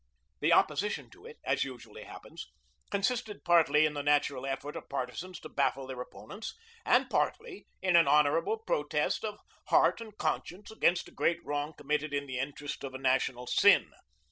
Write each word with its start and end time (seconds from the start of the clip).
The 0.39 0.51
opposition 0.51 1.11
to 1.11 1.27
it 1.27 1.37
as 1.43 1.63
usually 1.63 2.05
happens 2.05 2.47
consisted 2.89 3.45
partly 3.45 3.85
in 3.85 3.93
the 3.93 4.01
natural 4.01 4.47
effort 4.47 4.75
of 4.75 4.89
partisans 4.89 5.39
to 5.41 5.49
baffle 5.49 5.85
their 5.85 6.01
opponents, 6.01 6.55
and 6.87 7.07
partly 7.07 7.67
in 7.83 7.95
an 7.95 8.07
honorable 8.07 8.57
protest 8.57 9.23
of 9.23 9.37
heart 9.67 10.01
and 10.01 10.17
conscience 10.17 10.71
against 10.71 11.07
a 11.09 11.11
great 11.11 11.45
wrong 11.45 11.73
committed 11.77 12.15
in 12.15 12.25
the 12.25 12.39
interest 12.39 12.83
of 12.83 12.95
a 12.95 12.97
national 12.97 13.45
sin. 13.45 13.91